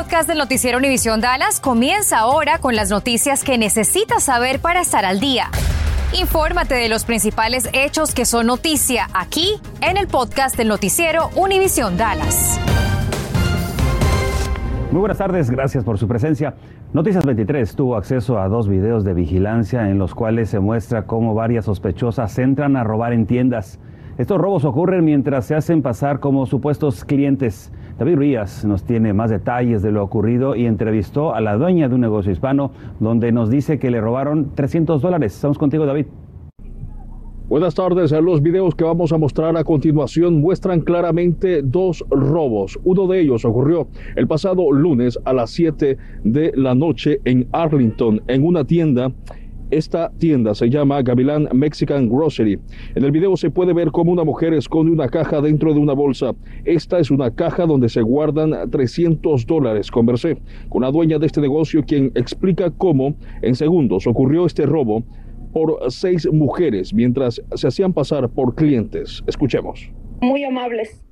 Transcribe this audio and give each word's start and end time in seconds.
podcast 0.00 0.26
del 0.26 0.38
noticiero 0.38 0.78
Univisión 0.78 1.20
Dallas 1.20 1.60
comienza 1.60 2.20
ahora 2.20 2.56
con 2.56 2.74
las 2.74 2.88
noticias 2.88 3.44
que 3.44 3.58
necesitas 3.58 4.22
saber 4.22 4.58
para 4.58 4.80
estar 4.80 5.04
al 5.04 5.20
día. 5.20 5.48
Infórmate 6.18 6.74
de 6.74 6.88
los 6.88 7.04
principales 7.04 7.68
hechos 7.74 8.14
que 8.14 8.24
son 8.24 8.46
noticia 8.46 9.08
aquí 9.12 9.56
en 9.82 9.98
el 9.98 10.06
podcast 10.06 10.56
del 10.56 10.68
noticiero 10.68 11.28
Univisión 11.36 11.98
Dallas. 11.98 12.58
Muy 14.90 15.00
buenas 15.00 15.18
tardes, 15.18 15.50
gracias 15.50 15.84
por 15.84 15.98
su 15.98 16.08
presencia. 16.08 16.54
Noticias 16.94 17.26
23 17.26 17.76
tuvo 17.76 17.96
acceso 17.96 18.38
a 18.38 18.48
dos 18.48 18.68
videos 18.68 19.04
de 19.04 19.12
vigilancia 19.12 19.90
en 19.90 19.98
los 19.98 20.14
cuales 20.14 20.48
se 20.48 20.60
muestra 20.60 21.04
cómo 21.04 21.34
varias 21.34 21.66
sospechosas 21.66 22.38
entran 22.38 22.78
a 22.78 22.84
robar 22.84 23.12
en 23.12 23.26
tiendas. 23.26 23.78
Estos 24.16 24.38
robos 24.38 24.64
ocurren 24.64 25.04
mientras 25.04 25.44
se 25.44 25.54
hacen 25.54 25.82
pasar 25.82 26.20
como 26.20 26.46
supuestos 26.46 27.04
clientes. 27.04 27.70
David 28.00 28.16
Rías 28.16 28.64
nos 28.64 28.84
tiene 28.84 29.12
más 29.12 29.28
detalles 29.28 29.82
de 29.82 29.92
lo 29.92 30.02
ocurrido 30.02 30.56
y 30.56 30.64
entrevistó 30.64 31.34
a 31.34 31.42
la 31.42 31.58
dueña 31.58 31.86
de 31.86 31.96
un 31.96 32.00
negocio 32.00 32.32
hispano 32.32 32.70
donde 32.98 33.30
nos 33.30 33.50
dice 33.50 33.78
que 33.78 33.90
le 33.90 34.00
robaron 34.00 34.54
300 34.54 35.02
dólares. 35.02 35.34
Estamos 35.34 35.58
contigo, 35.58 35.84
David. 35.84 36.06
Buenas 37.50 37.74
tardes. 37.74 38.12
Los 38.12 38.40
videos 38.40 38.74
que 38.74 38.84
vamos 38.84 39.12
a 39.12 39.18
mostrar 39.18 39.54
a 39.54 39.64
continuación 39.64 40.40
muestran 40.40 40.80
claramente 40.80 41.60
dos 41.60 42.02
robos. 42.08 42.78
Uno 42.84 43.06
de 43.06 43.20
ellos 43.20 43.44
ocurrió 43.44 43.88
el 44.16 44.26
pasado 44.26 44.72
lunes 44.72 45.18
a 45.26 45.34
las 45.34 45.50
7 45.50 45.98
de 46.24 46.52
la 46.54 46.74
noche 46.74 47.20
en 47.26 47.48
Arlington, 47.52 48.22
en 48.28 48.46
una 48.46 48.64
tienda 48.64 49.12
esta 49.70 50.10
tienda 50.18 50.54
se 50.54 50.68
llama 50.68 51.02
Gavilán 51.02 51.48
Mexican 51.52 52.08
Grocery. 52.08 52.58
En 52.94 53.04
el 53.04 53.10
video 53.10 53.36
se 53.36 53.50
puede 53.50 53.72
ver 53.72 53.90
cómo 53.90 54.12
una 54.12 54.24
mujer 54.24 54.52
esconde 54.54 54.92
una 54.92 55.08
caja 55.08 55.40
dentro 55.40 55.72
de 55.72 55.80
una 55.80 55.92
bolsa. 55.92 56.32
Esta 56.64 56.98
es 56.98 57.10
una 57.10 57.34
caja 57.34 57.66
donde 57.66 57.88
se 57.88 58.02
guardan 58.02 58.70
300 58.70 59.46
dólares. 59.46 59.90
Conversé 59.90 60.38
con 60.68 60.82
la 60.82 60.90
dueña 60.90 61.18
de 61.18 61.26
este 61.26 61.40
negocio 61.40 61.84
quien 61.84 62.12
explica 62.14 62.70
cómo 62.70 63.14
en 63.42 63.54
segundos 63.54 64.06
ocurrió 64.06 64.46
este 64.46 64.66
robo 64.66 65.04
por 65.52 65.90
seis 65.90 66.30
mujeres 66.32 66.94
mientras 66.94 67.42
se 67.54 67.66
hacían 67.66 67.92
pasar 67.92 68.28
por 68.28 68.54
clientes. 68.54 69.22
Escuchemos. 69.26 69.90
Muy 70.20 70.44
amables. 70.44 71.04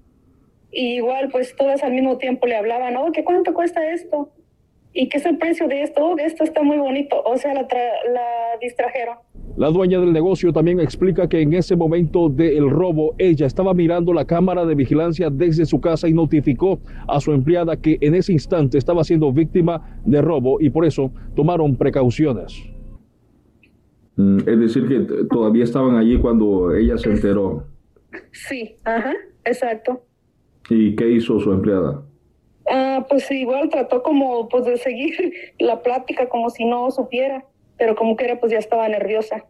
Y 0.71 0.97
igual 0.97 1.29
pues 1.31 1.57
todas 1.57 1.83
al 1.83 1.93
mismo 1.93 2.19
tiempo 2.19 2.47
le 2.47 2.57
hablaban, 2.57 2.97
oh, 2.97 3.11
¿qué 3.13 3.25
cuánto 3.25 3.55
cuesta 3.55 3.91
esto? 3.91 4.31
¿Y 4.93 5.09
qué 5.09 5.19
es 5.19 5.27
el 5.27 5.39
precio 5.39 5.69
de 5.69 5.83
esto? 5.83 6.05
Oh, 6.05 6.17
esto 6.19 6.45
está 6.45 6.63
muy 6.63 6.79
bonito. 6.79 7.23
O 7.25 7.37
sea, 7.37 7.55
la, 7.55 7.63
la 7.63 8.59
distrajeron. 8.61 9.17
La 9.57 9.71
dueña 9.71 9.99
del 9.99 10.13
negocio 10.13 10.53
también 10.53 10.79
explica 10.79 11.29
que 11.29 11.41
en 11.41 11.53
ese 11.53 11.75
momento 11.75 12.29
del 12.29 12.71
robo 12.71 13.15
ella 13.19 13.47
estaba 13.47 13.75
mirando 13.75 14.13
la 14.13 14.25
cámara 14.25 14.65
de 14.65 14.75
vigilancia 14.75 15.31
desde 15.31 15.67
su 15.67 15.81
casa 15.81 16.09
y 16.09 16.13
notificó 16.13 16.79
a 17.09 17.21
su 17.21 17.33
empleada 17.33 17.77
que 17.77 17.99
en 18.01 18.15
ese 18.15 18.33
instante 18.33 18.79
estaba 18.79 19.03
siendo 19.03 19.33
víctima 19.33 20.01
de 20.05 20.23
robo 20.23 20.61
y 20.61 20.71
por 20.71 20.85
eso 20.85 21.11
tomaron 21.35 21.77
precauciones. 21.77 22.63
Mm, 24.17 24.39
es 24.47 24.61
decir, 24.61 24.87
que 24.87 25.25
todavía 25.25 25.65
estaban 25.65 25.97
allí 25.97 26.19
cuando 26.19 26.75
ella 26.75 26.97
se 26.99 27.11
enteró. 27.11 27.67
Sí, 28.33 28.77
ajá, 28.85 29.13
exacto. 29.45 30.03
¿Y 30.71 30.95
qué 30.95 31.11
hizo 31.11 31.39
su 31.41 31.53
empleada? 31.53 32.03
Ah, 32.99 33.07
pues 33.09 33.31
igual 33.31 33.69
trató 33.69 34.03
como 34.03 34.49
pues 34.49 34.65
de 34.65 34.77
seguir 34.77 35.33
la 35.61 35.83
plática 35.83 36.29
como 36.29 36.51
si 36.51 36.65
no 36.65 36.91
supiera, 36.91 37.45
pero 37.77 37.95
como 37.95 38.17
que 38.17 38.25
era 38.25 38.41
pues 38.41 38.51
ya 38.51 38.59
estaba 38.59 38.89
nerviosa. 38.89 39.45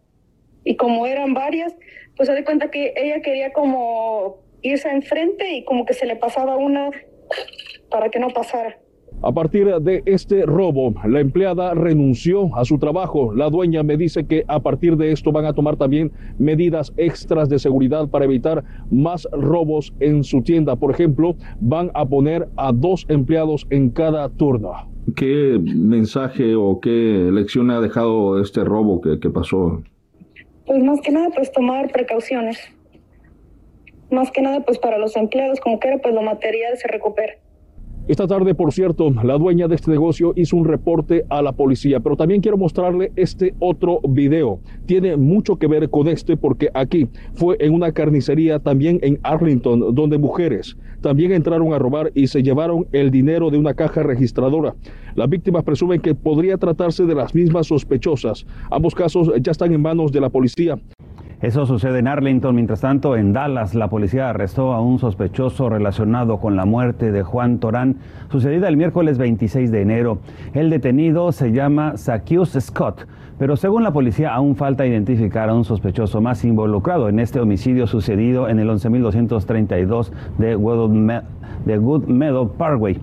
Y 0.64 0.76
como 0.76 1.06
eran 1.06 1.32
varias, 1.32 1.74
pues 2.14 2.28
se 2.28 2.34
de 2.34 2.44
cuenta 2.44 2.70
que 2.70 2.92
ella 2.94 3.22
quería 3.22 3.54
como 3.54 4.36
irse 4.60 4.90
enfrente 4.90 5.50
y 5.52 5.64
como 5.64 5.86
que 5.86 5.94
se 5.94 6.04
le 6.04 6.16
pasaba 6.16 6.56
una 6.56 6.90
para 7.90 8.10
que 8.10 8.18
no 8.18 8.28
pasara. 8.28 8.78
A 9.20 9.32
partir 9.32 9.66
de 9.80 10.02
este 10.06 10.46
robo, 10.46 10.94
la 11.04 11.18
empleada 11.18 11.74
renunció 11.74 12.54
a 12.56 12.64
su 12.64 12.78
trabajo. 12.78 13.34
La 13.34 13.50
dueña 13.50 13.82
me 13.82 13.96
dice 13.96 14.26
que 14.26 14.44
a 14.46 14.60
partir 14.60 14.96
de 14.96 15.10
esto 15.10 15.32
van 15.32 15.44
a 15.44 15.52
tomar 15.52 15.76
también 15.76 16.12
medidas 16.38 16.92
extras 16.96 17.48
de 17.48 17.58
seguridad 17.58 18.08
para 18.08 18.26
evitar 18.26 18.62
más 18.92 19.26
robos 19.32 19.92
en 19.98 20.22
su 20.22 20.42
tienda. 20.42 20.76
Por 20.76 20.92
ejemplo, 20.92 21.34
van 21.60 21.90
a 21.94 22.06
poner 22.06 22.48
a 22.56 22.70
dos 22.70 23.06
empleados 23.08 23.66
en 23.70 23.90
cada 23.90 24.28
turno. 24.28 24.72
¿Qué 25.16 25.58
mensaje 25.60 26.54
o 26.54 26.78
qué 26.78 27.28
lección 27.32 27.72
ha 27.72 27.80
dejado 27.80 28.40
este 28.40 28.62
robo 28.62 29.00
que, 29.00 29.18
que 29.18 29.30
pasó? 29.30 29.82
Pues 30.64 30.80
más 30.84 31.00
que 31.00 31.10
nada, 31.10 31.30
pues 31.34 31.50
tomar 31.50 31.90
precauciones. 31.90 32.58
Más 34.12 34.30
que 34.30 34.42
nada, 34.42 34.60
pues 34.60 34.78
para 34.78 34.96
los 34.96 35.16
empleados, 35.16 35.58
como 35.58 35.80
que 35.80 35.88
era, 35.88 35.98
pues 35.98 36.14
lo 36.14 36.22
material 36.22 36.76
se 36.76 36.86
recupera. 36.86 37.34
Esta 38.08 38.26
tarde, 38.26 38.54
por 38.54 38.72
cierto, 38.72 39.10
la 39.10 39.36
dueña 39.36 39.68
de 39.68 39.74
este 39.74 39.90
negocio 39.90 40.32
hizo 40.34 40.56
un 40.56 40.64
reporte 40.64 41.26
a 41.28 41.42
la 41.42 41.52
policía, 41.52 42.00
pero 42.00 42.16
también 42.16 42.40
quiero 42.40 42.56
mostrarle 42.56 43.12
este 43.16 43.54
otro 43.58 44.00
video. 44.08 44.60
Tiene 44.86 45.18
mucho 45.18 45.56
que 45.56 45.66
ver 45.66 45.90
con 45.90 46.08
este 46.08 46.38
porque 46.38 46.70
aquí 46.72 47.06
fue 47.34 47.58
en 47.60 47.74
una 47.74 47.92
carnicería 47.92 48.60
también 48.60 48.98
en 49.02 49.20
Arlington, 49.24 49.94
donde 49.94 50.16
mujeres 50.16 50.78
también 51.02 51.32
entraron 51.32 51.74
a 51.74 51.78
robar 51.78 52.10
y 52.14 52.28
se 52.28 52.42
llevaron 52.42 52.86
el 52.92 53.10
dinero 53.10 53.50
de 53.50 53.58
una 53.58 53.74
caja 53.74 54.02
registradora. 54.02 54.74
Las 55.14 55.28
víctimas 55.28 55.62
presumen 55.62 56.00
que 56.00 56.14
podría 56.14 56.56
tratarse 56.56 57.04
de 57.04 57.14
las 57.14 57.34
mismas 57.34 57.66
sospechosas. 57.66 58.46
Ambos 58.70 58.94
casos 58.94 59.30
ya 59.42 59.52
están 59.52 59.74
en 59.74 59.82
manos 59.82 60.12
de 60.12 60.20
la 60.22 60.30
policía. 60.30 60.78
Eso 61.40 61.66
sucede 61.66 62.00
en 62.00 62.08
Arlington. 62.08 62.56
Mientras 62.56 62.80
tanto, 62.80 63.16
en 63.16 63.32
Dallas, 63.32 63.76
la 63.76 63.86
policía 63.88 64.28
arrestó 64.28 64.72
a 64.72 64.80
un 64.80 64.98
sospechoso 64.98 65.68
relacionado 65.68 66.38
con 66.38 66.56
la 66.56 66.64
muerte 66.64 67.12
de 67.12 67.22
Juan 67.22 67.58
Torán, 67.58 67.98
sucedida 68.28 68.66
el 68.66 68.76
miércoles 68.76 69.18
26 69.18 69.70
de 69.70 69.82
enero. 69.82 70.18
El 70.52 70.68
detenido 70.68 71.30
se 71.30 71.52
llama 71.52 71.96
Zacchaeus 71.96 72.56
Scott, 72.58 73.06
pero 73.38 73.56
según 73.56 73.84
la 73.84 73.92
policía 73.92 74.34
aún 74.34 74.56
falta 74.56 74.84
identificar 74.84 75.48
a 75.48 75.54
un 75.54 75.64
sospechoso 75.64 76.20
más 76.20 76.44
involucrado 76.44 77.08
en 77.08 77.20
este 77.20 77.38
homicidio 77.38 77.86
sucedido 77.86 78.48
en 78.48 78.58
el 78.58 78.68
11.232 78.68 80.10
de 80.38 81.76
Good 81.76 82.06
Meadow 82.08 82.48
Parkway. 82.48 82.98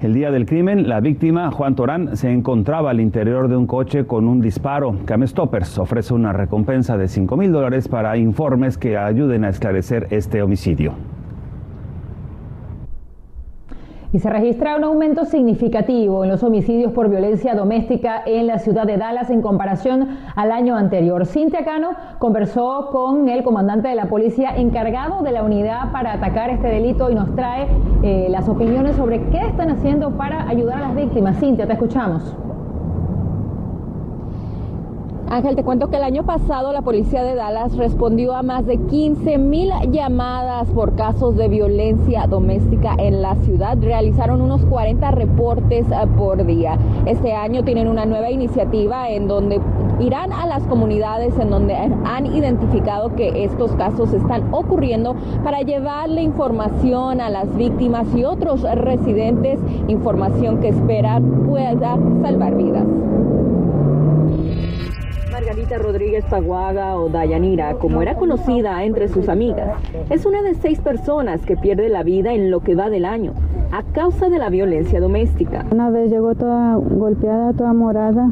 El 0.00 0.14
día 0.14 0.30
del 0.30 0.46
crimen, 0.46 0.88
la 0.88 1.00
víctima, 1.00 1.50
Juan 1.50 1.74
Torán, 1.74 2.16
se 2.16 2.30
encontraba 2.30 2.88
al 2.88 3.00
interior 3.00 3.48
de 3.48 3.56
un 3.56 3.66
coche 3.66 4.06
con 4.06 4.28
un 4.28 4.40
disparo. 4.40 4.96
Cam 5.04 5.26
Stoppers 5.26 5.76
ofrece 5.76 6.14
una 6.14 6.32
recompensa 6.32 6.96
de 6.96 7.06
5 7.06 7.36
mil 7.36 7.52
dólares 7.52 7.86
para 7.86 8.16
informes 8.16 8.78
que 8.78 8.96
ayuden 8.96 9.44
a 9.44 9.50
esclarecer 9.50 10.06
este 10.08 10.40
homicidio. 10.40 10.94
Y 14.12 14.18
se 14.18 14.30
registra 14.30 14.76
un 14.76 14.84
aumento 14.84 15.24
significativo 15.24 16.24
en 16.24 16.30
los 16.30 16.42
homicidios 16.42 16.92
por 16.92 17.08
violencia 17.08 17.54
doméstica 17.54 18.22
en 18.26 18.46
la 18.46 18.58
ciudad 18.58 18.86
de 18.86 18.96
Dallas 18.96 19.30
en 19.30 19.42
comparación 19.42 20.08
al 20.34 20.52
año 20.52 20.76
anterior. 20.76 21.26
Cintia 21.26 21.64
Cano 21.64 21.90
conversó 22.18 22.88
con 22.90 23.28
el 23.28 23.42
comandante 23.42 23.88
de 23.88 23.94
la 23.94 24.06
policía 24.06 24.56
encargado 24.56 25.22
de 25.22 25.32
la 25.32 25.42
unidad 25.42 25.92
para 25.92 26.12
atacar 26.12 26.50
este 26.50 26.68
delito 26.68 27.10
y 27.10 27.14
nos 27.14 27.34
trae 27.34 27.68
eh, 28.02 28.26
las 28.30 28.48
opiniones 28.48 28.96
sobre 28.96 29.20
qué 29.30 29.46
están 29.46 29.70
haciendo 29.70 30.16
para 30.16 30.48
ayudar 30.48 30.78
a 30.78 30.88
las 30.88 30.96
víctimas. 30.96 31.38
Cintia, 31.38 31.66
te 31.66 31.74
escuchamos. 31.74 32.34
Ángel, 35.30 35.54
te 35.54 35.62
cuento 35.62 35.90
que 35.90 35.96
el 35.96 36.02
año 36.02 36.24
pasado 36.24 36.72
la 36.72 36.82
policía 36.82 37.22
de 37.22 37.36
Dallas 37.36 37.76
respondió 37.76 38.34
a 38.34 38.42
más 38.42 38.66
de 38.66 38.78
15 38.78 39.38
mil 39.38 39.70
llamadas 39.92 40.68
por 40.70 40.96
casos 40.96 41.36
de 41.36 41.46
violencia 41.46 42.26
doméstica 42.26 42.96
en 42.98 43.22
la 43.22 43.36
ciudad. 43.36 43.78
Realizaron 43.80 44.40
unos 44.40 44.64
40 44.64 45.08
reportes 45.12 45.86
eh, 45.88 46.06
por 46.18 46.44
día. 46.44 46.76
Este 47.06 47.32
año 47.32 47.62
tienen 47.62 47.86
una 47.86 48.06
nueva 48.06 48.32
iniciativa 48.32 49.08
en 49.08 49.28
donde 49.28 49.60
irán 50.00 50.32
a 50.32 50.46
las 50.46 50.64
comunidades 50.64 51.38
en 51.38 51.50
donde 51.50 51.76
han 51.76 52.26
identificado 52.26 53.14
que 53.14 53.44
estos 53.44 53.70
casos 53.76 54.12
están 54.12 54.52
ocurriendo 54.52 55.14
para 55.44 55.60
llevarle 55.60 56.22
información 56.22 57.20
a 57.20 57.30
las 57.30 57.56
víctimas 57.56 58.12
y 58.16 58.24
otros 58.24 58.62
residentes, 58.62 59.60
información 59.86 60.58
que 60.58 60.70
esperan 60.70 61.44
pueda 61.46 61.96
salvar 62.20 62.56
vidas. 62.56 62.86
Margarita 65.40 65.78
Rodríguez 65.78 66.22
Paguaga 66.26 66.98
o 66.98 67.08
Dayanira, 67.08 67.76
como 67.76 68.02
era 68.02 68.14
conocida 68.14 68.84
entre 68.84 69.08
sus 69.08 69.30
amigas, 69.30 69.70
es 70.10 70.26
una 70.26 70.42
de 70.42 70.52
seis 70.52 70.80
personas 70.80 71.40
que 71.46 71.56
pierde 71.56 71.88
la 71.88 72.02
vida 72.02 72.34
en 72.34 72.50
lo 72.50 72.60
que 72.60 72.74
va 72.74 72.90
del 72.90 73.06
año 73.06 73.32
a 73.72 73.82
causa 73.82 74.28
de 74.28 74.38
la 74.38 74.50
violencia 74.50 75.00
doméstica. 75.00 75.64
Una 75.70 75.88
vez 75.88 76.10
llegó 76.10 76.34
toda 76.34 76.74
golpeada, 76.74 77.54
toda 77.54 77.72
morada. 77.72 78.30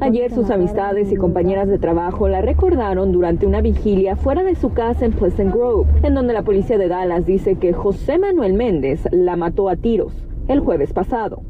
Ayer 0.00 0.32
sus 0.32 0.48
amistades 0.48 1.12
y 1.12 1.16
compañeras 1.16 1.68
de 1.68 1.78
trabajo 1.78 2.26
la 2.26 2.40
recordaron 2.40 3.12
durante 3.12 3.46
una 3.46 3.60
vigilia 3.60 4.16
fuera 4.16 4.42
de 4.42 4.54
su 4.54 4.72
casa 4.72 5.04
en 5.04 5.12
Pleasant 5.12 5.52
Grove, 5.52 5.90
en 6.02 6.14
donde 6.14 6.32
la 6.32 6.42
policía 6.42 6.78
de 6.78 6.88
Dallas 6.88 7.26
dice 7.26 7.56
que 7.56 7.74
José 7.74 8.16
Manuel 8.16 8.54
Méndez 8.54 9.06
la 9.12 9.36
mató 9.36 9.68
a 9.68 9.76
tiros 9.76 10.14
el 10.48 10.60
jueves 10.60 10.94
pasado. 10.94 11.42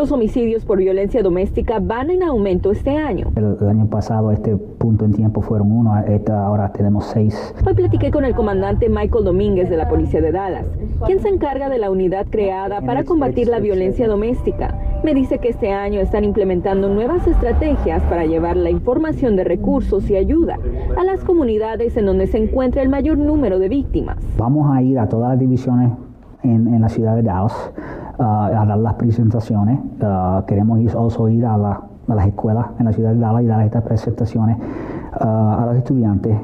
Los 0.00 0.12
homicidios 0.12 0.64
por 0.64 0.78
violencia 0.78 1.22
doméstica 1.22 1.78
van 1.78 2.08
en 2.08 2.22
aumento 2.22 2.70
este 2.70 2.96
año. 2.96 3.30
El, 3.36 3.68
año 3.68 3.86
pasado, 3.90 4.32
este 4.32 4.56
punto 4.56 5.04
en 5.04 5.12
tiempo 5.12 5.42
fueron 5.42 5.70
uno, 5.70 5.92
ahora 6.32 6.72
tenemos 6.72 7.04
seis. 7.04 7.54
Hoy 7.66 7.74
platiqué 7.74 8.10
con 8.10 8.24
el 8.24 8.34
comandante 8.34 8.88
Michael 8.88 9.26
Domínguez 9.26 9.68
de 9.68 9.76
la 9.76 9.90
Policía 9.90 10.22
de 10.22 10.32
Dallas, 10.32 10.64
quien 11.04 11.20
se 11.20 11.28
encarga 11.28 11.68
de 11.68 11.76
la 11.76 11.90
unidad 11.90 12.28
creada 12.30 12.80
para 12.80 13.04
combatir 13.04 13.48
la 13.48 13.58
violencia 13.58 14.08
doméstica. 14.08 14.74
Me 15.04 15.12
dice 15.12 15.36
que 15.36 15.50
este 15.50 15.70
año 15.70 16.00
están 16.00 16.24
implementando 16.24 16.88
nuevas 16.88 17.26
estrategias 17.26 18.02
para 18.04 18.24
llevar 18.24 18.56
la 18.56 18.70
información 18.70 19.36
de 19.36 19.44
recursos 19.44 20.08
y 20.08 20.16
ayuda 20.16 20.58
a 20.96 21.04
las 21.04 21.22
comunidades 21.24 21.94
en 21.98 22.06
donde 22.06 22.26
se 22.26 22.38
encuentra 22.38 22.80
el 22.80 22.88
mayor 22.88 23.18
número 23.18 23.58
de 23.58 23.68
víctimas. 23.68 24.16
Vamos 24.38 24.74
a 24.74 24.80
ir 24.80 24.98
a 24.98 25.10
todas 25.10 25.28
las 25.28 25.38
divisiones 25.38 25.92
en, 26.42 26.80
la 26.80 26.88
ciudad 26.88 27.16
de 27.16 27.22
Dallas 27.22 27.70
uh, 28.20 28.22
a 28.22 28.64
dar 28.66 28.78
las 28.78 28.94
presentaciones. 28.94 29.80
Uh, 30.00 30.44
queremos 30.46 30.78
ir, 30.80 30.90
also 30.96 31.28
ir 31.28 31.44
a, 31.46 31.56
las 31.56 32.26
escuelas 32.26 32.66
en 32.78 32.86
la 32.86 32.92
ciudad 32.92 33.12
de 33.12 33.18
Dallas 33.18 33.42
y 33.42 33.46
dar 33.46 33.64
estas 33.64 33.82
presentaciones 33.82 34.58
uh, 34.58 35.24
a 35.24 35.66
los 35.66 35.76
estudiantes. 35.76 36.38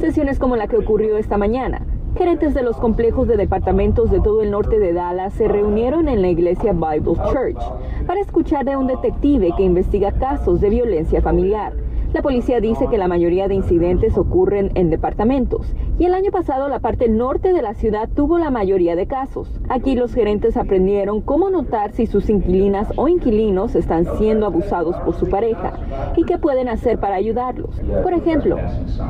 Sesiones 0.00 0.38
como 0.38 0.56
la 0.56 0.66
que 0.66 0.76
ocurrió 0.76 1.16
esta 1.16 1.38
mañana. 1.38 1.80
Gerentes 2.16 2.54
de 2.54 2.62
los 2.62 2.76
complejos 2.78 3.28
de 3.28 3.36
departamentos 3.36 4.10
de 4.10 4.20
todo 4.20 4.40
el 4.42 4.50
norte 4.50 4.78
de 4.78 4.94
Dallas 4.94 5.34
se 5.34 5.48
reunieron 5.48 6.08
en 6.08 6.22
la 6.22 6.28
iglesia 6.28 6.72
Bible 6.72 7.14
Church 7.30 7.58
para 8.06 8.20
escuchar 8.20 8.64
de 8.64 8.76
un 8.76 8.86
detective 8.86 9.52
que 9.56 9.64
investiga 9.64 10.12
casos 10.12 10.60
de 10.60 10.70
violencia 10.70 11.20
familiar. 11.20 11.85
La 12.16 12.22
policía 12.22 12.62
dice 12.62 12.86
que 12.88 12.96
la 12.96 13.08
mayoría 13.08 13.46
de 13.46 13.56
incidentes 13.56 14.16
ocurren 14.16 14.70
en 14.74 14.88
departamentos 14.88 15.74
y 15.98 16.06
el 16.06 16.14
año 16.14 16.30
pasado 16.30 16.66
la 16.66 16.78
parte 16.78 17.10
norte 17.10 17.52
de 17.52 17.60
la 17.60 17.74
ciudad 17.74 18.08
tuvo 18.08 18.38
la 18.38 18.50
mayoría 18.50 18.96
de 18.96 19.06
casos. 19.06 19.60
Aquí 19.68 19.94
los 19.94 20.14
gerentes 20.14 20.56
aprendieron 20.56 21.20
cómo 21.20 21.50
notar 21.50 21.92
si 21.92 22.06
sus 22.06 22.30
inquilinas 22.30 22.90
o 22.96 23.08
inquilinos 23.08 23.74
están 23.74 24.06
siendo 24.16 24.46
abusados 24.46 24.96
por 25.04 25.14
su 25.14 25.28
pareja 25.28 25.74
y 26.16 26.24
qué 26.24 26.38
pueden 26.38 26.70
hacer 26.70 26.98
para 26.98 27.16
ayudarlos. 27.16 27.82
Por 28.02 28.14
ejemplo, 28.14 28.56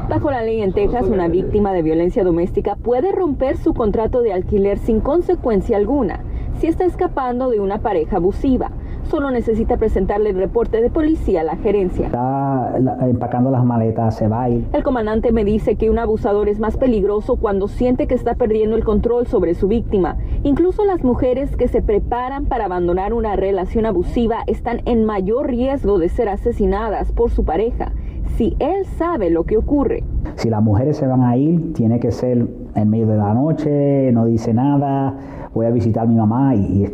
bajo 0.08 0.32
la 0.32 0.42
ley 0.42 0.60
en 0.60 0.72
Texas, 0.72 1.06
una 1.06 1.28
víctima 1.28 1.72
de 1.72 1.82
violencia 1.82 2.24
doméstica 2.24 2.74
puede 2.74 3.12
romper 3.12 3.56
su 3.56 3.72
contrato 3.72 4.20
de 4.20 4.32
alquiler 4.32 4.78
sin 4.78 4.98
consecuencia 4.98 5.76
alguna 5.76 6.24
si 6.58 6.66
está 6.66 6.84
escapando 6.84 7.50
de 7.50 7.60
una 7.60 7.82
pareja 7.82 8.16
abusiva 8.16 8.72
solo 9.06 9.30
necesita 9.30 9.76
presentarle 9.76 10.30
el 10.30 10.36
reporte 10.36 10.80
de 10.80 10.90
policía 10.90 11.40
a 11.40 11.44
la 11.44 11.56
gerencia. 11.56 12.06
Está 12.06 12.74
empacando 13.02 13.50
las 13.50 13.64
maletas, 13.64 14.16
se 14.16 14.28
va 14.28 14.44
a 14.44 14.50
ir. 14.50 14.66
El 14.72 14.82
comandante 14.82 15.32
me 15.32 15.44
dice 15.44 15.76
que 15.76 15.90
un 15.90 15.98
abusador 15.98 16.48
es 16.48 16.58
más 16.58 16.76
peligroso 16.76 17.36
cuando 17.36 17.68
siente 17.68 18.06
que 18.06 18.14
está 18.14 18.34
perdiendo 18.34 18.76
el 18.76 18.84
control 18.84 19.26
sobre 19.26 19.54
su 19.54 19.68
víctima. 19.68 20.16
Incluso 20.42 20.84
las 20.84 21.02
mujeres 21.04 21.56
que 21.56 21.68
se 21.68 21.82
preparan 21.82 22.46
para 22.46 22.66
abandonar 22.66 23.14
una 23.14 23.36
relación 23.36 23.86
abusiva 23.86 24.44
están 24.46 24.82
en 24.84 25.04
mayor 25.04 25.48
riesgo 25.48 25.98
de 25.98 26.08
ser 26.08 26.28
asesinadas 26.28 27.12
por 27.12 27.30
su 27.30 27.44
pareja 27.44 27.92
si 28.36 28.54
él 28.58 28.84
sabe 28.98 29.30
lo 29.30 29.44
que 29.44 29.56
ocurre. 29.56 30.04
Si 30.34 30.50
las 30.50 30.62
mujeres 30.62 30.98
se 30.98 31.06
van 31.06 31.22
a 31.22 31.36
ir, 31.36 31.72
tiene 31.72 31.98
que 32.00 32.12
ser 32.12 32.46
en 32.74 32.90
medio 32.90 33.06
de 33.06 33.16
la 33.16 33.32
noche, 33.32 34.12
no 34.12 34.26
dice 34.26 34.52
nada, 34.52 35.14
voy 35.54 35.66
a 35.66 35.70
visitar 35.70 36.04
a 36.04 36.06
mi 36.06 36.16
mamá 36.16 36.54
y, 36.54 36.58
y 36.58 36.86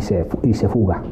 se, 0.00 0.26
y 0.42 0.54
se 0.54 0.68
fuga. 0.68 1.02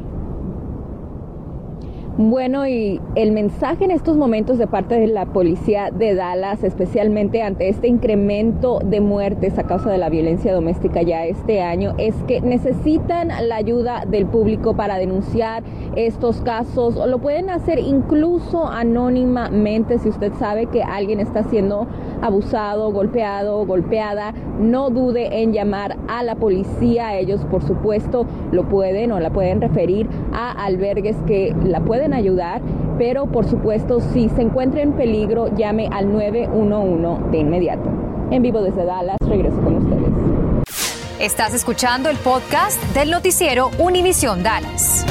Bueno, 2.22 2.66
y 2.66 3.00
el 3.14 3.32
mensaje 3.32 3.84
en 3.84 3.90
estos 3.90 4.14
momentos 4.14 4.58
de 4.58 4.66
parte 4.66 5.00
de 5.00 5.06
la 5.06 5.24
policía 5.24 5.90
de 5.90 6.14
Dallas, 6.14 6.62
especialmente 6.64 7.40
ante 7.40 7.70
este 7.70 7.88
incremento 7.88 8.80
de 8.84 9.00
muertes 9.00 9.58
a 9.58 9.62
causa 9.62 9.90
de 9.90 9.96
la 9.96 10.10
violencia 10.10 10.52
doméstica 10.52 11.00
ya 11.00 11.24
este 11.24 11.62
año, 11.62 11.94
es 11.96 12.14
que 12.24 12.42
necesitan 12.42 13.28
la 13.48 13.56
ayuda 13.56 14.04
del 14.06 14.26
público 14.26 14.76
para 14.76 14.98
denunciar 14.98 15.62
estos 15.96 16.42
casos. 16.42 16.96
Lo 16.96 17.20
pueden 17.20 17.48
hacer 17.48 17.78
incluso 17.78 18.66
anónimamente 18.66 19.98
si 19.98 20.10
usted 20.10 20.32
sabe 20.34 20.66
que 20.66 20.82
alguien 20.82 21.20
está 21.20 21.44
siendo 21.44 21.86
abusado, 22.22 22.92
golpeado, 22.92 23.64
golpeada. 23.66 24.32
No 24.58 24.90
dude 24.90 25.42
en 25.42 25.52
llamar 25.52 25.96
a 26.08 26.22
la 26.22 26.34
policía. 26.36 27.16
Ellos, 27.18 27.44
por 27.50 27.62
supuesto, 27.62 28.26
lo 28.52 28.68
pueden 28.68 29.12
o 29.12 29.20
la 29.20 29.30
pueden 29.30 29.60
referir 29.60 30.08
a 30.32 30.52
albergues 30.52 31.16
que 31.26 31.54
la 31.64 31.80
pueden 31.80 32.12
ayudar, 32.14 32.60
pero 32.98 33.26
por 33.26 33.46
supuesto 33.46 34.00
si 34.00 34.28
se 34.28 34.42
encuentra 34.42 34.82
en 34.82 34.92
peligro 34.92 35.54
llame 35.56 35.88
al 35.92 36.12
911 36.12 37.30
de 37.30 37.38
inmediato. 37.38 37.88
En 38.30 38.42
vivo 38.42 38.62
desde 38.62 38.84
Dallas, 38.84 39.16
regreso 39.26 39.60
con 39.62 39.76
ustedes. 39.76 40.10
Estás 41.20 41.52
escuchando 41.52 42.08
el 42.08 42.16
podcast 42.16 42.82
del 42.94 43.10
noticiero 43.10 43.70
Univisión 43.78 44.42
Dallas. 44.42 45.04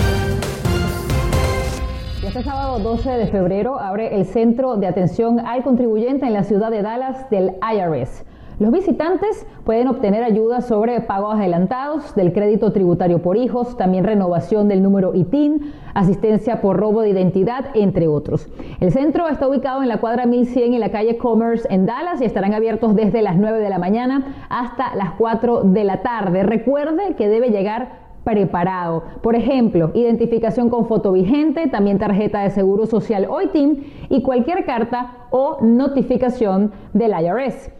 Este 2.29 2.43
sábado 2.43 2.77
12 2.77 3.09
de 3.09 3.25
febrero 3.25 3.79
abre 3.79 4.15
el 4.15 4.23
Centro 4.23 4.75
de 4.75 4.85
Atención 4.85 5.39
al 5.39 5.63
Contribuyente 5.63 6.27
en 6.27 6.33
la 6.33 6.43
ciudad 6.43 6.69
de 6.69 6.83
Dallas 6.83 7.27
del 7.31 7.55
IRS. 7.59 8.23
Los 8.59 8.71
visitantes 8.71 9.47
pueden 9.65 9.87
obtener 9.87 10.23
ayuda 10.23 10.61
sobre 10.61 11.01
pagos 11.01 11.33
adelantados, 11.33 12.13
del 12.13 12.31
crédito 12.31 12.71
tributario 12.71 13.23
por 13.23 13.35
hijos, 13.35 13.77
también 13.77 14.03
renovación 14.03 14.67
del 14.67 14.83
número 14.83 15.15
ITIN, 15.15 15.73
asistencia 15.95 16.61
por 16.61 16.77
robo 16.77 17.01
de 17.01 17.09
identidad, 17.09 17.65
entre 17.73 18.07
otros. 18.07 18.47
El 18.79 18.91
centro 18.91 19.27
está 19.27 19.47
ubicado 19.47 19.81
en 19.81 19.89
la 19.89 19.99
cuadra 19.99 20.27
1100 20.27 20.75
en 20.75 20.81
la 20.81 20.91
calle 20.91 21.17
Commerce 21.17 21.67
en 21.71 21.87
Dallas 21.87 22.21
y 22.21 22.25
estarán 22.25 22.53
abiertos 22.53 22.93
desde 22.95 23.23
las 23.23 23.37
9 23.37 23.57
de 23.57 23.69
la 23.71 23.79
mañana 23.79 24.35
hasta 24.49 24.93
las 24.93 25.13
4 25.13 25.63
de 25.63 25.83
la 25.83 26.03
tarde. 26.03 26.43
Recuerde 26.43 27.15
que 27.15 27.27
debe 27.27 27.49
llegar 27.49 28.08
preparado. 28.29 29.03
Por 29.21 29.35
ejemplo, 29.35 29.91
identificación 29.93 30.69
con 30.69 30.85
foto 30.85 31.11
vigente, 31.11 31.67
también 31.67 31.97
tarjeta 31.97 32.41
de 32.41 32.51
seguro 32.51 32.85
social 32.85 33.25
o 33.29 33.41
ITIN 33.41 33.83
y 34.09 34.21
cualquier 34.21 34.65
carta 34.65 35.27
o 35.31 35.57
notificación 35.61 36.71
del 36.93 37.11
IRS. 37.11 37.71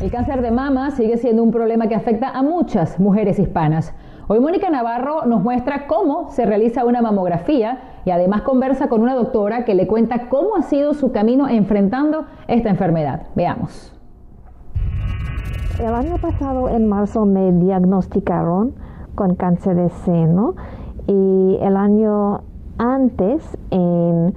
El 0.00 0.10
cáncer 0.10 0.40
de 0.40 0.50
mama 0.50 0.90
sigue 0.92 1.18
siendo 1.18 1.42
un 1.42 1.50
problema 1.50 1.86
que 1.86 1.94
afecta 1.94 2.30
a 2.30 2.42
muchas 2.42 2.98
mujeres 2.98 3.38
hispanas. 3.38 3.94
Hoy 4.28 4.40
Mónica 4.40 4.70
Navarro 4.70 5.26
nos 5.26 5.42
muestra 5.42 5.86
cómo 5.86 6.30
se 6.30 6.46
realiza 6.46 6.84
una 6.86 7.02
mamografía 7.02 7.80
y 8.06 8.10
además 8.10 8.42
conversa 8.42 8.88
con 8.88 9.02
una 9.02 9.14
doctora 9.14 9.64
que 9.64 9.74
le 9.74 9.86
cuenta 9.86 10.28
cómo 10.28 10.56
ha 10.56 10.62
sido 10.62 10.94
su 10.94 11.12
camino 11.12 11.48
enfrentando 11.48 12.24
esta 12.48 12.70
enfermedad. 12.70 13.24
Veamos. 13.34 13.92
El 15.80 15.94
año 15.94 16.16
pasado, 16.18 16.68
en 16.68 16.88
marzo, 16.88 17.24
me 17.24 17.52
diagnosticaron 17.52 18.74
con 19.20 19.34
cáncer 19.34 19.76
de 19.76 19.90
seno 19.90 20.54
y 21.06 21.58
el 21.60 21.76
año 21.76 22.40
antes, 22.78 23.42
en 23.70 24.32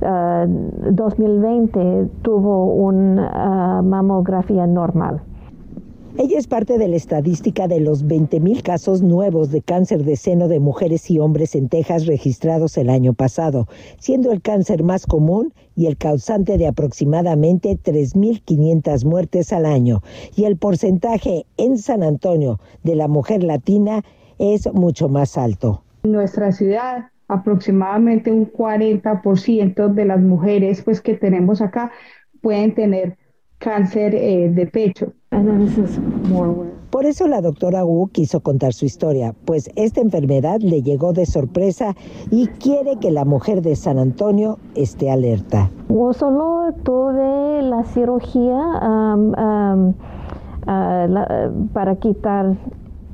2020 0.00 1.78
eh, 1.80 2.08
tuvo 2.22 2.64
una 2.64 3.80
mamografía 3.80 4.66
normal. 4.66 5.20
Ella 6.20 6.36
es 6.36 6.48
parte 6.48 6.78
de 6.78 6.88
la 6.88 6.96
estadística 6.96 7.68
de 7.68 7.78
los 7.78 8.04
20.000 8.04 8.62
casos 8.64 9.02
nuevos 9.02 9.52
de 9.52 9.62
cáncer 9.62 10.02
de 10.02 10.16
seno 10.16 10.48
de 10.48 10.58
mujeres 10.58 11.08
y 11.12 11.20
hombres 11.20 11.54
en 11.54 11.68
Texas 11.68 12.06
registrados 12.06 12.76
el 12.76 12.90
año 12.90 13.14
pasado, 13.14 13.68
siendo 14.00 14.32
el 14.32 14.42
cáncer 14.42 14.82
más 14.82 15.06
común 15.06 15.54
y 15.76 15.86
el 15.86 15.96
causante 15.96 16.58
de 16.58 16.66
aproximadamente 16.66 17.78
3.500 17.80 19.04
muertes 19.04 19.52
al 19.52 19.64
año. 19.64 20.02
Y 20.34 20.46
el 20.46 20.56
porcentaje 20.56 21.46
en 21.56 21.78
San 21.78 22.02
Antonio 22.02 22.58
de 22.82 22.96
la 22.96 23.06
mujer 23.06 23.44
latina 23.44 24.02
es 24.40 24.66
mucho 24.74 25.08
más 25.08 25.38
alto. 25.38 25.84
Nuestra 26.02 26.50
ciudad 26.50 27.10
aproximadamente 27.28 28.32
un 28.32 28.50
40% 28.50 29.94
de 29.94 30.04
las 30.04 30.20
mujeres 30.20 30.82
pues 30.82 31.00
que 31.00 31.14
tenemos 31.14 31.60
acá 31.60 31.92
pueden 32.40 32.74
tener 32.74 33.16
cáncer 33.58 34.14
eh, 34.14 34.50
de 34.50 34.66
pecho. 34.66 35.12
Por 36.90 37.04
eso 37.04 37.28
la 37.28 37.40
doctora 37.40 37.84
Wu 37.84 38.08
quiso 38.08 38.40
contar 38.40 38.72
su 38.72 38.86
historia, 38.86 39.34
pues 39.44 39.70
esta 39.76 40.00
enfermedad 40.00 40.60
le 40.60 40.82
llegó 40.82 41.12
de 41.12 41.26
sorpresa 41.26 41.94
y 42.30 42.46
quiere 42.46 42.96
que 42.96 43.10
la 43.10 43.24
mujer 43.24 43.60
de 43.60 43.76
San 43.76 43.98
Antonio 43.98 44.58
esté 44.74 45.10
alerta. 45.10 45.70
Yo 45.90 46.12
solo 46.14 46.72
tuve 46.82 47.62
la 47.62 47.84
cirugía 47.84 48.58
ah, 48.80 49.92
para 51.72 51.96
quitar 51.96 52.56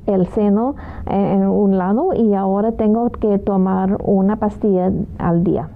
el 0.06 0.26
seno 0.28 0.76
en 1.06 1.42
un 1.46 1.78
lado 1.78 2.12
y 2.14 2.34
ahora 2.34 2.72
tengo 2.72 3.10
que 3.10 3.38
tomar 3.38 3.98
una 4.04 4.36
pastilla 4.36 4.92
al 5.18 5.44
día. 5.44 5.68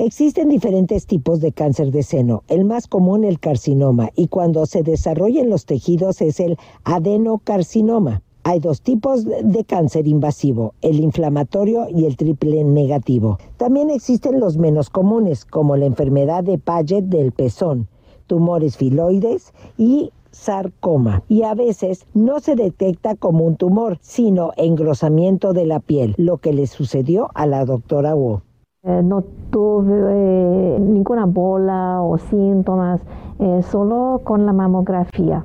Existen 0.00 0.48
diferentes 0.48 1.06
tipos 1.06 1.40
de 1.40 1.50
cáncer 1.50 1.90
de 1.90 2.04
seno. 2.04 2.44
El 2.46 2.64
más 2.64 2.86
común 2.86 3.24
el 3.24 3.40
carcinoma 3.40 4.10
y 4.14 4.28
cuando 4.28 4.64
se 4.64 4.84
desarrolla 4.84 5.40
en 5.40 5.50
los 5.50 5.66
tejidos 5.66 6.20
es 6.20 6.38
el 6.38 6.56
adenocarcinoma. 6.84 8.22
Hay 8.44 8.60
dos 8.60 8.80
tipos 8.80 9.24
de 9.24 9.64
cáncer 9.64 10.06
invasivo, 10.06 10.74
el 10.82 11.00
inflamatorio 11.00 11.88
y 11.88 12.04
el 12.04 12.16
triple 12.16 12.62
negativo. 12.62 13.38
También 13.56 13.90
existen 13.90 14.38
los 14.38 14.56
menos 14.56 14.88
comunes, 14.88 15.44
como 15.44 15.76
la 15.76 15.86
enfermedad 15.86 16.44
de 16.44 16.58
Paget 16.58 17.06
del 17.06 17.32
pezón, 17.32 17.88
tumores 18.28 18.76
filoides 18.76 19.52
y 19.76 20.12
sarcoma 20.30 21.24
y 21.28 21.42
a 21.42 21.54
veces 21.54 22.06
no 22.14 22.38
se 22.38 22.54
detecta 22.54 23.16
como 23.16 23.44
un 23.44 23.56
tumor, 23.56 23.98
sino 24.00 24.52
engrosamiento 24.56 25.52
de 25.52 25.66
la 25.66 25.80
piel, 25.80 26.14
lo 26.16 26.38
que 26.38 26.52
le 26.52 26.68
sucedió 26.68 27.30
a 27.34 27.46
la 27.46 27.64
doctora 27.64 28.14
Wu. 28.14 28.42
Eh, 28.84 29.02
no 29.02 29.24
tuve 29.50 30.76
eh, 30.76 30.78
ninguna 30.78 31.24
bola 31.26 32.00
o 32.00 32.16
síntomas, 32.16 33.00
eh, 33.40 33.60
solo 33.62 34.20
con 34.22 34.46
la 34.46 34.52
mamografía. 34.52 35.44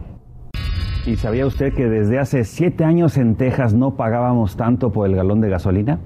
¿Y 1.08 1.16
sabía 1.16 1.48
usted 1.48 1.74
que 1.74 1.90
desde 1.90 2.20
hace 2.20 2.44
siete 2.44 2.84
años 2.84 3.18
en 3.18 3.34
Texas 3.34 3.74
no 3.74 3.96
pagábamos 3.96 4.56
tanto 4.56 4.92
por 4.92 5.10
el 5.10 5.16
galón 5.16 5.42
de 5.42 5.50
gasolina? 5.50 5.98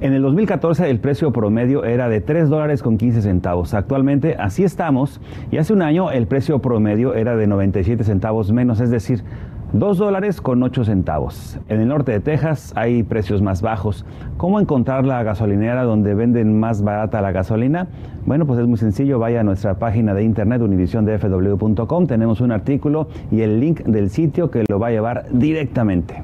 En 0.00 0.14
el 0.14 0.22
2014 0.22 0.88
el 0.88 1.00
precio 1.00 1.32
promedio 1.32 1.84
era 1.84 2.08
de 2.08 2.22
3 2.22 2.48
dólares 2.48 2.82
con 2.82 2.96
15 2.96 3.20
centavos. 3.20 3.74
Actualmente 3.74 4.36
así 4.38 4.64
estamos 4.64 5.20
y 5.50 5.58
hace 5.58 5.74
un 5.74 5.82
año 5.82 6.10
el 6.10 6.26
precio 6.28 6.60
promedio 6.60 7.12
era 7.12 7.36
de 7.36 7.46
97 7.46 8.04
centavos 8.04 8.52
menos, 8.52 8.80
es 8.80 8.90
decir, 8.90 9.22
2 9.72 9.98
dólares 9.98 10.40
con 10.40 10.62
8 10.62 10.84
centavos. 10.84 11.58
En 11.68 11.80
el 11.80 11.88
norte 11.88 12.12
de 12.12 12.20
Texas 12.20 12.72
hay 12.74 13.02
precios 13.02 13.42
más 13.42 13.60
bajos. 13.60 14.06
¿Cómo 14.38 14.60
encontrar 14.60 15.04
la 15.04 15.22
gasolinera 15.22 15.82
donde 15.82 16.14
venden 16.14 16.58
más 16.58 16.82
barata 16.82 17.20
la 17.20 17.32
gasolina? 17.32 17.88
Bueno, 18.24 18.46
pues 18.46 18.60
es 18.60 18.66
muy 18.66 18.78
sencillo. 18.78 19.18
Vaya 19.18 19.40
a 19.40 19.44
nuestra 19.44 19.78
página 19.78 20.14
de 20.14 20.24
internet 20.24 20.62
univisiondfw.com. 20.62 22.06
Tenemos 22.06 22.40
un 22.40 22.52
artículo 22.52 23.08
y 23.30 23.42
el 23.42 23.60
link 23.60 23.80
del 23.82 24.08
sitio 24.08 24.50
que 24.50 24.64
lo 24.68 24.78
va 24.78 24.88
a 24.88 24.90
llevar 24.90 25.26
directamente. 25.32 26.22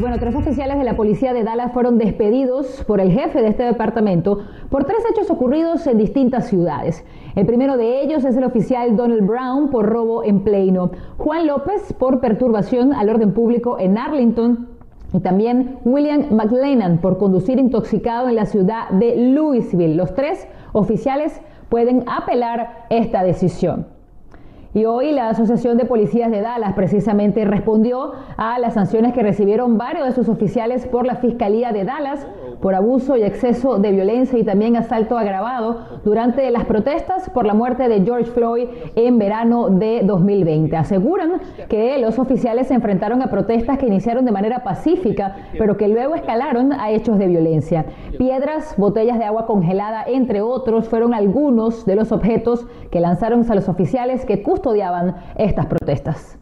Bueno, 0.00 0.18
tres 0.18 0.34
oficiales 0.34 0.78
de 0.78 0.84
la 0.84 0.96
policía 0.96 1.34
de 1.34 1.44
Dallas 1.44 1.70
fueron 1.72 1.98
despedidos 1.98 2.82
por 2.86 2.98
el 2.98 3.12
jefe 3.12 3.42
de 3.42 3.48
este 3.48 3.62
departamento 3.62 4.38
por 4.70 4.84
tres 4.84 5.00
hechos 5.10 5.30
ocurridos 5.30 5.86
en 5.86 5.98
distintas 5.98 6.46
ciudades. 6.46 7.04
El 7.34 7.44
primero 7.44 7.76
de 7.76 8.00
ellos 8.00 8.24
es 8.24 8.34
el 8.38 8.44
oficial 8.44 8.96
Donald 8.96 9.26
Brown 9.26 9.68
por 9.68 9.84
robo 9.84 10.24
en 10.24 10.40
Plano, 10.40 10.92
Juan 11.18 11.46
López 11.46 11.92
por 11.92 12.20
perturbación 12.20 12.94
al 12.94 13.10
orden 13.10 13.34
público 13.34 13.78
en 13.78 13.98
Arlington 13.98 14.66
y 15.12 15.20
también 15.20 15.78
William 15.84 16.24
McLennan 16.30 16.98
por 16.98 17.18
conducir 17.18 17.58
intoxicado 17.58 18.30
en 18.30 18.36
la 18.36 18.46
ciudad 18.46 18.88
de 18.88 19.14
Louisville. 19.14 19.94
Los 19.94 20.14
tres 20.14 20.48
oficiales 20.72 21.38
pueden 21.68 22.04
apelar 22.08 22.86
esta 22.88 23.22
decisión. 23.22 23.91
Y 24.74 24.86
hoy 24.86 25.12
la 25.12 25.28
Asociación 25.28 25.76
de 25.76 25.84
Policías 25.84 26.30
de 26.30 26.40
Dallas 26.40 26.72
precisamente 26.72 27.44
respondió 27.44 28.12
a 28.38 28.58
las 28.58 28.72
sanciones 28.72 29.12
que 29.12 29.22
recibieron 29.22 29.76
varios 29.76 30.06
de 30.06 30.12
sus 30.12 30.30
oficiales 30.30 30.86
por 30.86 31.04
la 31.04 31.16
Fiscalía 31.16 31.72
de 31.72 31.84
Dallas 31.84 32.26
por 32.62 32.74
abuso 32.74 33.16
y 33.16 33.22
exceso 33.22 33.78
de 33.78 33.90
violencia 33.90 34.38
y 34.38 34.44
también 34.44 34.76
asalto 34.76 35.18
agravado 35.18 35.80
durante 36.04 36.48
las 36.50 36.64
protestas 36.64 37.28
por 37.28 37.44
la 37.44 37.52
muerte 37.52 37.88
de 37.88 38.02
George 38.02 38.30
Floyd 38.30 38.68
en 38.94 39.18
verano 39.18 39.68
de 39.68 40.02
2020. 40.04 40.74
Aseguran 40.76 41.42
que 41.68 41.98
los 41.98 42.18
oficiales 42.18 42.68
se 42.68 42.74
enfrentaron 42.74 43.20
a 43.20 43.26
protestas 43.26 43.78
que 43.78 43.88
iniciaron 43.88 44.24
de 44.24 44.32
manera 44.32 44.62
pacífica, 44.62 45.36
pero 45.58 45.76
que 45.76 45.88
luego 45.88 46.14
escalaron 46.14 46.72
a 46.72 46.92
hechos 46.92 47.18
de 47.18 47.26
violencia. 47.26 47.84
Piedras, 48.16 48.74
botellas 48.78 49.18
de 49.18 49.24
agua 49.24 49.44
congelada, 49.44 50.04
entre 50.06 50.40
otros, 50.40 50.88
fueron 50.88 51.12
algunos 51.12 51.84
de 51.84 51.96
los 51.96 52.12
objetos 52.12 52.66
que 52.90 53.00
lanzaron 53.00 53.44
a 53.50 53.54
los 53.56 53.68
oficiales 53.68 54.24
que 54.24 54.42
estas 55.36 55.66
protestas. 55.66 56.38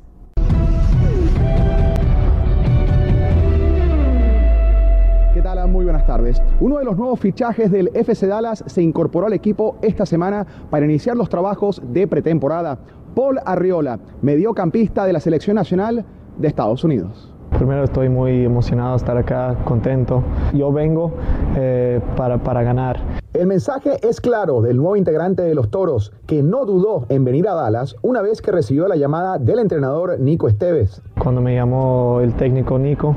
¿Qué 5.32 5.40
tal? 5.42 5.66
Muy 5.68 5.84
buenas 5.84 6.06
tardes. 6.06 6.42
Uno 6.60 6.78
de 6.78 6.84
los 6.84 6.98
nuevos 6.98 7.18
fichajes 7.18 7.70
del 7.70 7.90
FC 7.94 8.26
Dallas 8.26 8.62
se 8.66 8.82
incorporó 8.82 9.26
al 9.26 9.32
equipo 9.32 9.78
esta 9.80 10.04
semana 10.04 10.46
para 10.68 10.84
iniciar 10.84 11.16
los 11.16 11.30
trabajos 11.30 11.80
de 11.82 12.06
pretemporada. 12.06 12.78
Paul 13.14 13.38
Arriola, 13.46 13.98
mediocampista 14.20 15.06
de 15.06 15.14
la 15.14 15.20
selección 15.20 15.56
nacional 15.56 16.04
de 16.36 16.48
Estados 16.48 16.84
Unidos. 16.84 17.34
Primero 17.56 17.84
estoy 17.84 18.08
muy 18.08 18.44
emocionado 18.44 18.92
de 18.92 18.96
estar 18.96 19.16
acá, 19.16 19.56
contento. 19.64 20.22
Yo 20.52 20.72
vengo 20.72 21.12
eh, 21.56 22.00
para, 22.16 22.38
para 22.38 22.62
ganar. 22.62 23.00
El 23.32 23.46
mensaje 23.46 23.96
es 24.02 24.20
claro 24.20 24.60
del 24.60 24.76
nuevo 24.76 24.96
integrante 24.96 25.42
de 25.42 25.54
los 25.54 25.70
Toros, 25.70 26.12
que 26.26 26.42
no 26.42 26.64
dudó 26.64 27.06
en 27.08 27.24
venir 27.24 27.46
a 27.48 27.54
Dallas 27.54 27.94
una 28.02 28.22
vez 28.22 28.42
que 28.42 28.50
recibió 28.50 28.88
la 28.88 28.96
llamada 28.96 29.38
del 29.38 29.60
entrenador 29.60 30.18
Nico 30.18 30.48
Esteves. 30.48 31.00
Cuando 31.18 31.40
me 31.40 31.54
llamó 31.54 32.20
el 32.20 32.34
técnico 32.34 32.78
Nico, 32.78 33.14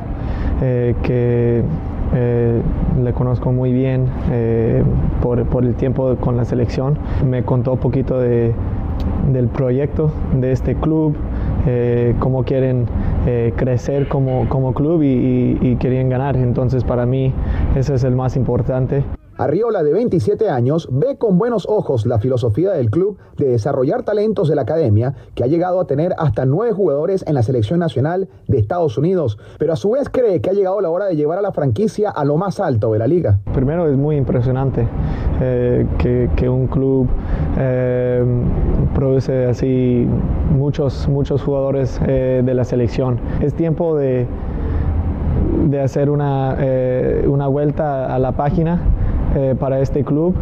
eh, 0.61 0.95
que 1.01 1.63
eh, 2.13 2.61
le 3.01 3.13
conozco 3.13 3.51
muy 3.51 3.73
bien 3.73 4.07
eh, 4.31 4.83
por, 5.21 5.45
por, 5.47 5.65
el 5.65 5.73
tiempo 5.75 6.15
con 6.17 6.37
la 6.37 6.45
selección, 6.45 6.97
me 7.25 7.43
contó 7.43 7.73
un 7.73 7.79
poquito 7.79 8.19
de, 8.19 8.53
del 9.31 9.47
proyecto 9.47 10.11
de 10.39 10.51
este 10.51 10.75
club, 10.75 11.15
eh, 11.65 12.15
cómo 12.19 12.43
quieren 12.43 12.87
eh, 13.25 13.53
crecer 13.55 14.07
como, 14.07 14.73
club 14.73 15.03
y, 15.03 15.07
y, 15.07 15.57
y 15.61 15.75
querían 15.77 16.09
ganar. 16.09 16.35
Entonces 16.35 16.83
para 16.83 17.05
mí 17.05 17.33
ese 17.75 17.95
es 17.95 18.03
el 18.03 18.15
más 18.15 18.35
importante. 18.35 19.03
Arriola, 19.37 19.81
de 19.81 19.93
27 19.93 20.49
años, 20.49 20.87
ve 20.91 21.17
con 21.17 21.39
buenos 21.39 21.65
ojos 21.67 22.05
la 22.05 22.19
filosofía 22.19 22.71
del 22.71 22.91
club 22.91 23.17
de 23.37 23.47
desarrollar 23.47 24.03
talentos 24.03 24.47
de 24.47 24.55
la 24.55 24.61
academia, 24.61 25.15
que 25.33 25.43
ha 25.43 25.47
llegado 25.47 25.79
a 25.79 25.87
tener 25.87 26.13
hasta 26.19 26.45
nueve 26.45 26.71
jugadores 26.73 27.23
en 27.27 27.33
la 27.33 27.41
selección 27.41 27.79
nacional 27.79 28.29
de 28.47 28.59
Estados 28.59 28.97
Unidos, 28.97 29.39
pero 29.57 29.73
a 29.73 29.75
su 29.75 29.91
vez 29.91 30.09
cree 30.09 30.39
que 30.39 30.51
ha 30.51 30.53
llegado 30.53 30.79
la 30.81 30.91
hora 30.91 31.05
de 31.05 31.15
llevar 31.15 31.39
a 31.39 31.41
la 31.41 31.51
franquicia 31.51 32.11
a 32.11 32.23
lo 32.25 32.37
más 32.37 32.59
alto 32.59 32.93
de 32.93 32.99
la 32.99 33.07
liga. 33.07 33.39
Primero 33.53 33.89
es 33.89 33.97
muy 33.97 34.17
impresionante 34.17 34.87
eh, 35.41 35.87
que, 35.97 36.47
un 36.47 36.67
club 36.67 37.07
eh, 37.57 38.23
produce 38.93 39.45
así 39.45 40.07
muchos, 40.55 41.07
muchos 41.07 41.41
jugadores 41.41 41.99
eh, 42.05 42.43
de 42.45 42.53
la 42.53 42.65
selección. 42.65 43.19
Es 43.41 43.55
tiempo 43.55 43.97
de, 43.97 44.27
de 45.69 45.81
hacer 45.81 46.11
una, 46.11 46.57
una 47.25 47.47
vuelta 47.47 48.13
a 48.13 48.19
la 48.19 48.33
página 48.33 48.81
eh, 49.35 49.55
para 49.59 49.79
este 49.79 50.03
club 50.03 50.35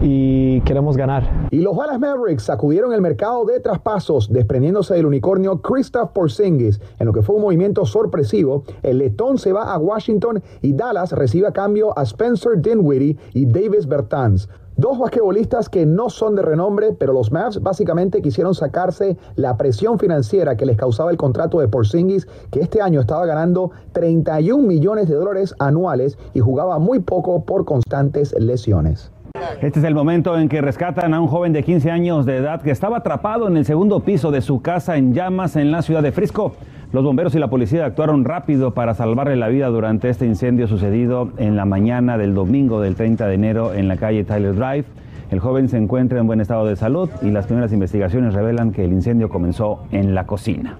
y 0.00 0.60
queremos 0.62 0.96
ganar. 0.96 1.48
Y 1.50 1.60
los 1.60 1.76
Dallas 1.76 2.00
Mavericks 2.00 2.44
sacudieron 2.44 2.92
el 2.92 3.00
mercado 3.00 3.44
de 3.44 3.60
traspasos, 3.60 4.32
desprendiéndose 4.32 4.94
del 4.94 5.06
unicornio 5.06 5.60
Christoph 5.60 6.12
Porzingis, 6.12 6.80
en 6.98 7.06
lo 7.06 7.12
que 7.12 7.22
fue 7.22 7.36
un 7.36 7.42
movimiento 7.42 7.84
sorpresivo. 7.84 8.64
El 8.82 8.98
letón 8.98 9.38
se 9.38 9.52
va 9.52 9.72
a 9.72 9.78
Washington 9.78 10.42
y 10.62 10.72
Dallas 10.72 11.12
recibe 11.12 11.48
a 11.48 11.52
cambio 11.52 11.96
a 11.98 12.02
Spencer 12.02 12.60
Dinwiddie 12.60 13.16
y 13.34 13.46
Davis 13.46 13.86
Bertans. 13.86 14.48
Dos 14.80 14.98
basquetbolistas 14.98 15.68
que 15.68 15.84
no 15.84 16.08
son 16.08 16.36
de 16.36 16.40
renombre, 16.40 16.94
pero 16.98 17.12
los 17.12 17.30
Mavs 17.30 17.62
básicamente 17.62 18.22
quisieron 18.22 18.54
sacarse 18.54 19.18
la 19.36 19.58
presión 19.58 19.98
financiera 19.98 20.56
que 20.56 20.64
les 20.64 20.78
causaba 20.78 21.10
el 21.10 21.18
contrato 21.18 21.60
de 21.60 21.68
Porzingis, 21.68 22.26
que 22.50 22.60
este 22.60 22.80
año 22.80 23.00
estaba 23.00 23.26
ganando 23.26 23.72
31 23.92 24.66
millones 24.66 25.06
de 25.10 25.16
dólares 25.16 25.54
anuales 25.58 26.16
y 26.32 26.40
jugaba 26.40 26.78
muy 26.78 27.00
poco 27.00 27.44
por 27.44 27.66
constantes 27.66 28.34
lesiones. 28.38 29.12
Este 29.60 29.80
es 29.80 29.84
el 29.84 29.94
momento 29.94 30.38
en 30.38 30.48
que 30.48 30.62
rescatan 30.62 31.12
a 31.12 31.20
un 31.20 31.28
joven 31.28 31.52
de 31.52 31.62
15 31.62 31.90
años 31.90 32.24
de 32.24 32.38
edad 32.38 32.62
que 32.62 32.70
estaba 32.70 32.96
atrapado 32.96 33.48
en 33.48 33.58
el 33.58 33.66
segundo 33.66 34.00
piso 34.00 34.30
de 34.30 34.40
su 34.40 34.62
casa 34.62 34.96
en 34.96 35.12
llamas 35.12 35.56
en 35.56 35.70
la 35.72 35.82
ciudad 35.82 36.02
de 36.02 36.12
Frisco. 36.12 36.52
Los 36.92 37.04
bomberos 37.04 37.34
y 37.36 37.38
la 37.38 37.48
policía 37.48 37.84
actuaron 37.84 38.24
rápido 38.24 38.74
para 38.74 38.94
salvarle 38.94 39.36
la 39.36 39.46
vida 39.46 39.68
durante 39.68 40.08
este 40.08 40.26
incendio 40.26 40.66
sucedido 40.66 41.30
en 41.36 41.54
la 41.54 41.64
mañana 41.64 42.18
del 42.18 42.34
domingo 42.34 42.80
del 42.80 42.96
30 42.96 43.28
de 43.28 43.34
enero 43.34 43.74
en 43.74 43.86
la 43.86 43.96
calle 43.96 44.24
Tyler 44.24 44.56
Drive. 44.56 44.84
El 45.30 45.38
joven 45.38 45.68
se 45.68 45.76
encuentra 45.76 46.18
en 46.18 46.26
buen 46.26 46.40
estado 46.40 46.66
de 46.66 46.74
salud 46.74 47.08
y 47.22 47.30
las 47.30 47.46
primeras 47.46 47.72
investigaciones 47.72 48.34
revelan 48.34 48.72
que 48.72 48.84
el 48.84 48.92
incendio 48.92 49.28
comenzó 49.28 49.84
en 49.92 50.16
la 50.16 50.26
cocina. 50.26 50.78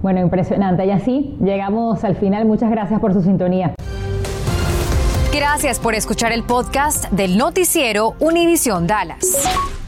Bueno, 0.00 0.20
impresionante. 0.20 0.86
Y 0.86 0.92
así 0.92 1.36
llegamos 1.42 2.04
al 2.04 2.14
final. 2.14 2.44
Muchas 2.44 2.70
gracias 2.70 3.00
por 3.00 3.12
su 3.12 3.22
sintonía. 3.22 3.74
Gracias 5.34 5.80
por 5.80 5.94
escuchar 5.94 6.30
el 6.30 6.44
podcast 6.44 7.10
del 7.10 7.36
noticiero 7.36 8.14
Univisión 8.20 8.86
Dallas. 8.86 9.75